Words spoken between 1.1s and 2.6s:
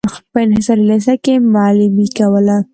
کې معلمي کوله.